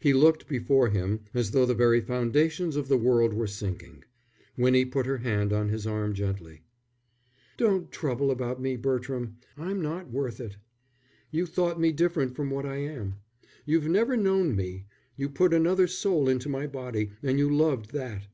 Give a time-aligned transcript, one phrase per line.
[0.00, 4.02] He looked before him as though the very foundations of the world were sinking.
[4.56, 6.62] Winnie put her hand on his arm gently.
[7.58, 9.36] "Don't trouble about me, Bertram.
[9.56, 10.56] I'm not worth it.
[11.30, 13.20] You thought me different from what I am.
[13.64, 18.26] You've never known me; you put another soul into my body, and you loved that.